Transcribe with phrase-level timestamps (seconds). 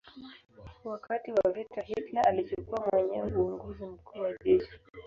[0.83, 4.79] Wakati wa vita Hitler alichukua mwenyewe uongozi mkuu wa jeshi.